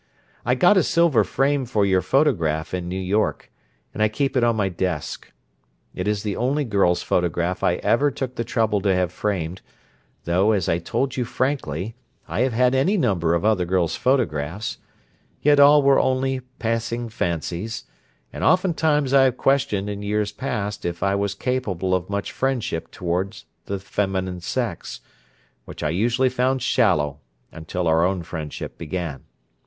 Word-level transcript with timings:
I 0.43 0.55
got 0.55 0.77
a 0.77 0.81
silver 0.81 1.23
frame 1.23 1.63
for 1.65 1.85
your 1.85 2.01
photograph 2.01 2.73
in 2.73 2.89
New 2.89 2.99
York, 2.99 3.51
and 3.93 4.01
I 4.01 4.07
keep 4.09 4.35
it 4.35 4.43
on 4.43 4.55
my 4.55 4.67
desk. 4.67 5.31
It 5.93 6.07
is 6.07 6.23
the 6.23 6.35
only 6.35 6.65
girl's 6.65 7.03
photograph 7.03 7.61
I 7.61 7.75
ever 7.75 8.09
took 8.09 8.33
the 8.33 8.43
trouble 8.43 8.81
to 8.81 8.95
have 8.95 9.11
framed, 9.11 9.61
though, 10.23 10.53
as 10.53 10.67
I 10.67 10.79
told 10.79 11.17
you 11.17 11.23
frankly, 11.23 11.93
I 12.27 12.39
have 12.39 12.51
had 12.53 12.73
any 12.73 12.97
number 12.97 13.35
of 13.35 13.45
other 13.45 13.63
girls' 13.63 13.95
photographs, 13.95 14.79
yet 15.43 15.59
all 15.59 15.83
were 15.83 15.99
only 15.99 16.39
passing 16.57 17.07
fancies, 17.07 17.83
and 18.33 18.43
oftentimes 18.43 19.13
I 19.13 19.25
have 19.25 19.37
questioned 19.37 19.87
in 19.87 20.01
years 20.01 20.31
past 20.31 20.83
if 20.83 21.03
I 21.03 21.13
was 21.13 21.35
capable 21.35 21.93
of 21.93 22.09
much 22.09 22.31
friendship 22.31 22.89
toward 22.89 23.37
the 23.67 23.77
feminine 23.77 24.41
sex, 24.41 25.01
which 25.65 25.83
I 25.83 25.89
usually 25.91 26.29
found 26.29 26.63
shallow 26.63 27.19
until 27.51 27.87
our 27.87 28.03
own 28.03 28.23
friendship 28.23 28.79
began. 28.79 29.25